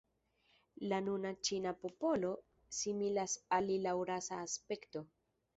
[0.91, 2.33] La nuna ĉina popolo
[2.79, 5.07] similas al li laŭ rasa aspekto.